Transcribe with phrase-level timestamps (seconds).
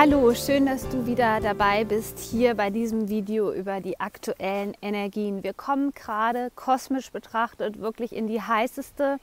[0.00, 5.42] Hallo, schön, dass du wieder dabei bist hier bei diesem Video über die aktuellen Energien.
[5.42, 9.18] Wir kommen gerade kosmisch betrachtet wirklich in die heißeste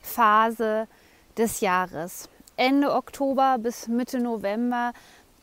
[0.00, 0.88] Phase
[1.36, 2.30] des Jahres.
[2.56, 4.94] Ende Oktober bis Mitte November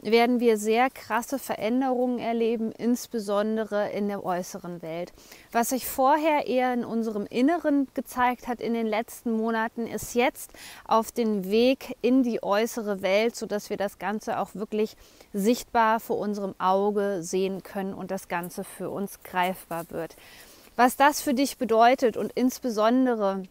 [0.01, 5.13] werden wir sehr krasse Veränderungen erleben, insbesondere in der äußeren Welt.
[5.51, 10.51] Was sich vorher eher in unserem Inneren gezeigt hat in den letzten Monaten, ist jetzt
[10.87, 14.95] auf den Weg in die äußere Welt, sodass wir das Ganze auch wirklich
[15.33, 20.15] sichtbar vor unserem Auge sehen können und das Ganze für uns greifbar wird.
[20.75, 23.43] Was das für dich bedeutet und insbesondere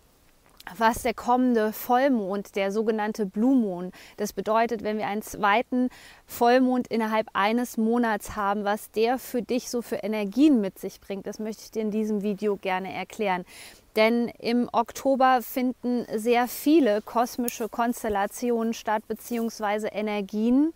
[0.77, 5.89] was der kommende Vollmond, der sogenannte Blue Moon, das bedeutet, wenn wir einen zweiten
[6.27, 11.27] Vollmond innerhalb eines Monats haben, was der für dich so für Energien mit sich bringt,
[11.27, 13.45] das möchte ich dir in diesem Video gerne erklären.
[13.97, 20.73] Denn im Oktober finden sehr viele kosmische Konstellationen statt, beziehungsweise Energien,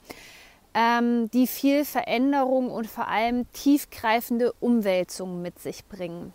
[0.75, 6.33] ähm, die viel Veränderung und vor allem tiefgreifende Umwälzungen mit sich bringen.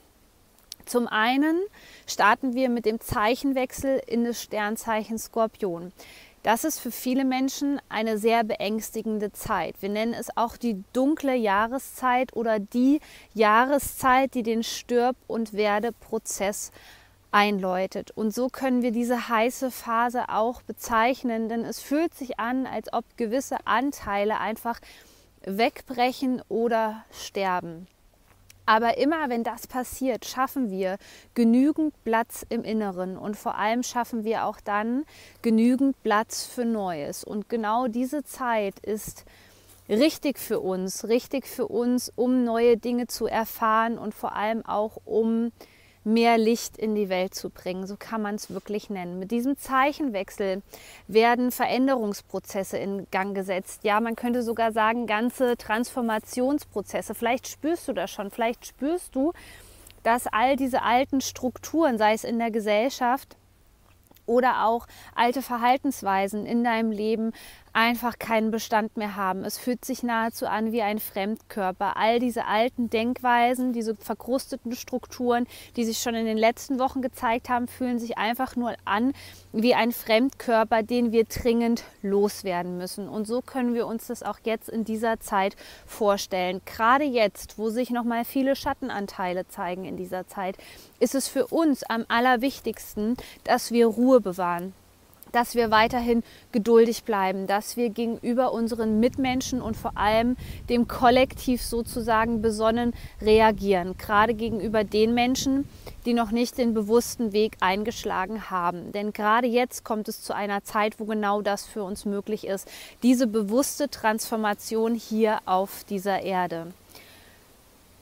[0.89, 1.61] Zum einen
[2.07, 5.93] starten wir mit dem Zeichenwechsel in das Sternzeichen Skorpion.
[6.41, 9.75] Das ist für viele Menschen eine sehr beängstigende Zeit.
[9.81, 13.01] Wir nennen es auch die dunkle Jahreszeit oder die
[13.35, 16.71] Jahreszeit, die den Stirb- und Werdeprozess
[17.29, 18.09] einläutet.
[18.09, 22.91] Und so können wir diese heiße Phase auch bezeichnen, denn es fühlt sich an, als
[22.91, 24.79] ob gewisse Anteile einfach
[25.45, 27.87] wegbrechen oder sterben.
[28.69, 30.99] Aber immer wenn das passiert, schaffen wir
[31.33, 35.05] genügend Platz im Inneren und vor allem schaffen wir auch dann
[35.41, 37.23] genügend Platz für Neues.
[37.23, 39.25] Und genau diese Zeit ist
[39.89, 44.97] richtig für uns, richtig für uns, um neue Dinge zu erfahren und vor allem auch
[45.03, 45.51] um
[46.13, 47.87] mehr Licht in die Welt zu bringen.
[47.87, 49.19] So kann man es wirklich nennen.
[49.19, 50.61] Mit diesem Zeichenwechsel
[51.07, 53.83] werden Veränderungsprozesse in Gang gesetzt.
[53.83, 57.15] Ja, man könnte sogar sagen, ganze Transformationsprozesse.
[57.15, 58.31] Vielleicht spürst du das schon.
[58.31, 59.33] Vielleicht spürst du,
[60.03, 63.37] dass all diese alten Strukturen, sei es in der Gesellschaft,
[64.29, 64.85] oder auch
[65.15, 67.33] alte Verhaltensweisen in deinem Leben
[67.73, 69.43] einfach keinen Bestand mehr haben.
[69.43, 71.97] Es fühlt sich nahezu an wie ein Fremdkörper.
[71.97, 77.49] All diese alten Denkweisen, diese verkrusteten Strukturen, die sich schon in den letzten Wochen gezeigt
[77.49, 79.13] haben, fühlen sich einfach nur an
[79.51, 83.07] wie ein Fremdkörper, den wir dringend loswerden müssen.
[83.07, 86.61] Und so können wir uns das auch jetzt in dieser Zeit vorstellen.
[86.65, 90.57] Gerade jetzt, wo sich noch mal viele Schattenanteile zeigen in dieser Zeit,
[90.99, 94.73] ist es für uns am allerwichtigsten, dass wir Ruhe bewahren
[95.31, 100.35] dass wir weiterhin geduldig bleiben, dass wir gegenüber unseren Mitmenschen und vor allem
[100.69, 105.67] dem Kollektiv sozusagen besonnen reagieren, gerade gegenüber den Menschen,
[106.05, 108.91] die noch nicht den bewussten Weg eingeschlagen haben.
[108.91, 112.69] Denn gerade jetzt kommt es zu einer Zeit, wo genau das für uns möglich ist,
[113.03, 116.67] diese bewusste Transformation hier auf dieser Erde.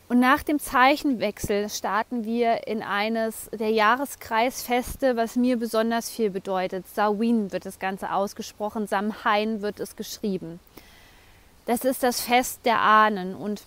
[0.09, 6.85] Und nach dem Zeichenwechsel starten wir in eines der Jahreskreisfeste, was mir besonders viel bedeutet.
[6.87, 10.61] Samhain wird das Ganze ausgesprochen, Samhain wird es geschrieben.
[11.65, 13.63] Das ist das Fest der Ahnen und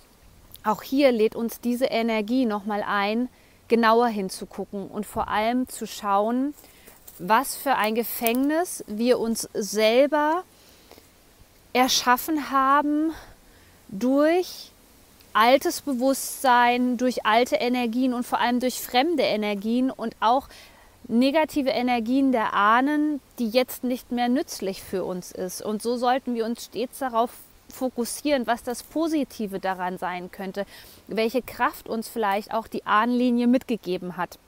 [0.64, 3.28] auch hier lädt uns diese Energie nochmal ein,
[3.68, 6.54] genauer hinzugucken und vor allem zu schauen,
[7.18, 10.42] was für ein Gefängnis wir uns selber
[11.74, 13.12] erschaffen haben
[13.88, 14.69] durch
[15.34, 20.48] altes Bewusstsein, durch alte Energien und vor allem durch fremde Energien und auch
[21.08, 25.62] negative Energien der Ahnen, die jetzt nicht mehr nützlich für uns ist.
[25.62, 27.30] Und so sollten wir uns stets darauf
[27.68, 30.66] fokussieren, was das Positive daran sein könnte,
[31.06, 34.38] welche Kraft uns vielleicht auch die Ahnenlinie mitgegeben hat.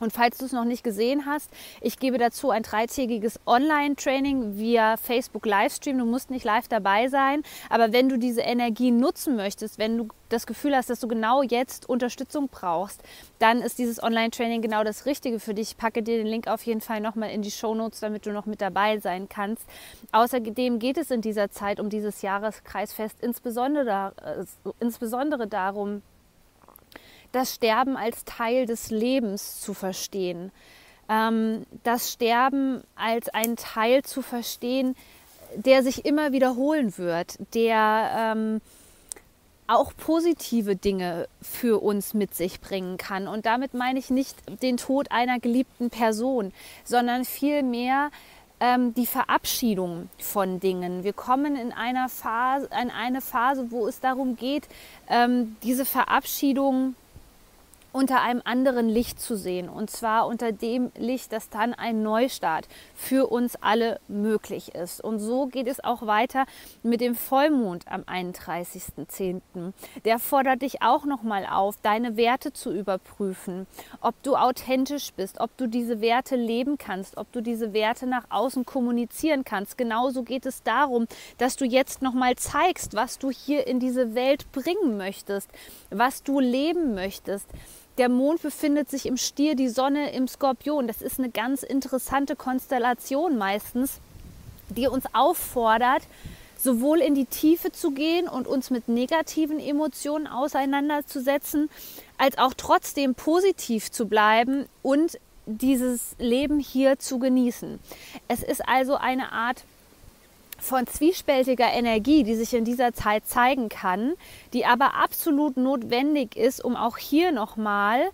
[0.00, 1.50] Und falls du es noch nicht gesehen hast,
[1.80, 5.98] ich gebe dazu ein dreitägiges Online-Training via Facebook Livestream.
[5.98, 10.08] Du musst nicht live dabei sein, aber wenn du diese Energie nutzen möchtest, wenn du
[10.30, 13.02] das Gefühl hast, dass du genau jetzt Unterstützung brauchst,
[13.38, 15.72] dann ist dieses Online-Training genau das Richtige für dich.
[15.72, 18.32] Ich packe dir den Link auf jeden Fall nochmal in die Show Notes, damit du
[18.32, 19.64] noch mit dabei sein kannst.
[20.12, 26.02] Außerdem geht es in dieser Zeit um dieses Jahreskreisfest insbesondere, äh, insbesondere darum,
[27.32, 30.52] das Sterben als Teil des Lebens zu verstehen,
[31.08, 34.96] ähm, das Sterben als ein Teil zu verstehen,
[35.56, 38.60] der sich immer wiederholen wird, der ähm,
[39.66, 43.28] auch positive Dinge für uns mit sich bringen kann.
[43.28, 46.52] Und damit meine ich nicht den Tod einer geliebten Person,
[46.84, 48.10] sondern vielmehr
[48.58, 51.04] ähm, die Verabschiedung von Dingen.
[51.04, 54.68] Wir kommen in, einer Phase, in eine Phase, wo es darum geht,
[55.08, 56.94] ähm, diese Verabschiedung
[57.92, 59.68] unter einem anderen Licht zu sehen.
[59.68, 65.02] Und zwar unter dem Licht, dass dann ein Neustart für uns alle möglich ist.
[65.02, 66.46] Und so geht es auch weiter
[66.82, 69.40] mit dem Vollmond am 31.10.
[70.04, 73.66] Der fordert dich auch nochmal auf, deine Werte zu überprüfen,
[74.00, 78.24] ob du authentisch bist, ob du diese Werte leben kannst, ob du diese Werte nach
[78.30, 79.78] außen kommunizieren kannst.
[79.78, 81.06] Genauso geht es darum,
[81.38, 85.50] dass du jetzt nochmal zeigst, was du hier in diese Welt bringen möchtest,
[85.90, 87.46] was du leben möchtest.
[88.00, 90.86] Der Mond befindet sich im Stier, die Sonne im Skorpion.
[90.86, 94.00] Das ist eine ganz interessante Konstellation meistens,
[94.70, 96.04] die uns auffordert,
[96.56, 101.68] sowohl in die Tiefe zu gehen und uns mit negativen Emotionen auseinanderzusetzen,
[102.16, 107.80] als auch trotzdem positiv zu bleiben und dieses Leben hier zu genießen.
[108.28, 109.64] Es ist also eine Art
[110.60, 114.14] von zwiespältiger Energie, die sich in dieser Zeit zeigen kann,
[114.52, 118.10] die aber absolut notwendig ist, um auch hier nochmal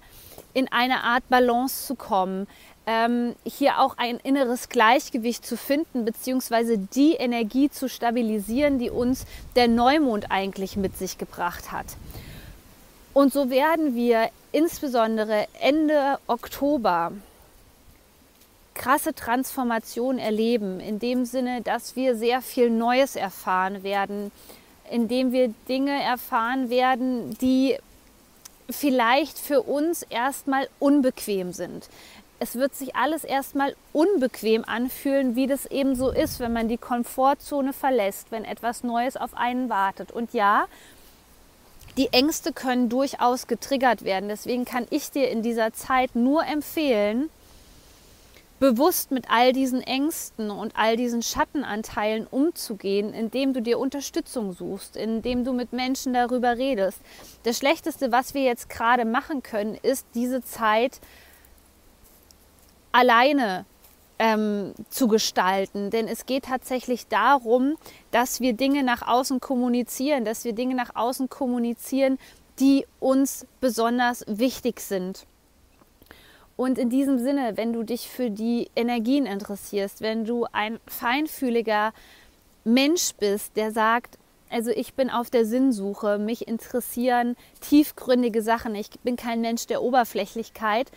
[0.54, 2.46] in eine Art Balance zu kommen,
[2.86, 9.26] ähm, hier auch ein inneres Gleichgewicht zu finden, beziehungsweise die Energie zu stabilisieren, die uns
[9.56, 11.86] der Neumond eigentlich mit sich gebracht hat.
[13.12, 17.12] Und so werden wir insbesondere Ende Oktober
[18.76, 24.30] krasse Transformation erleben, in dem Sinne, dass wir sehr viel Neues erfahren werden,
[24.90, 27.76] indem wir Dinge erfahren werden, die
[28.70, 31.88] vielleicht für uns erstmal unbequem sind.
[32.38, 36.76] Es wird sich alles erstmal unbequem anfühlen, wie das eben so ist, wenn man die
[36.76, 40.12] Komfortzone verlässt, wenn etwas Neues auf einen wartet.
[40.12, 40.66] Und ja,
[41.96, 44.28] die Ängste können durchaus getriggert werden.
[44.28, 47.30] Deswegen kann ich dir in dieser Zeit nur empfehlen,
[48.58, 54.96] bewusst mit all diesen Ängsten und all diesen Schattenanteilen umzugehen, indem du dir Unterstützung suchst,
[54.96, 57.00] indem du mit Menschen darüber redest.
[57.42, 61.00] Das Schlechteste, was wir jetzt gerade machen können, ist diese Zeit
[62.92, 63.66] alleine
[64.18, 65.90] ähm, zu gestalten.
[65.90, 67.76] Denn es geht tatsächlich darum,
[68.10, 72.18] dass wir Dinge nach außen kommunizieren, dass wir Dinge nach außen kommunizieren,
[72.58, 75.26] die uns besonders wichtig sind.
[76.56, 81.92] Und in diesem Sinne, wenn du dich für die Energien interessierst, wenn du ein feinfühliger
[82.64, 84.18] Mensch bist, der sagt,
[84.48, 89.82] also ich bin auf der Sinnsuche, mich interessieren tiefgründige Sachen, ich bin kein Mensch der
[89.82, 90.90] Oberflächlichkeit.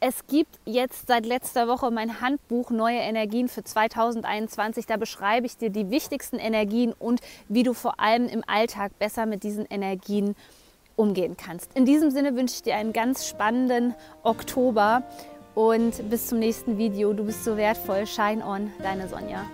[0.00, 4.86] Es gibt jetzt seit letzter Woche mein Handbuch Neue Energien für 2021.
[4.86, 9.26] Da beschreibe ich dir die wichtigsten Energien und wie du vor allem im Alltag besser
[9.26, 10.36] mit diesen Energien
[10.96, 11.70] umgehen kannst.
[11.74, 15.02] In diesem Sinne wünsche ich dir einen ganz spannenden Oktober
[15.54, 17.12] und bis zum nächsten Video.
[17.12, 18.06] Du bist so wertvoll.
[18.06, 19.44] Shine on, deine Sonja.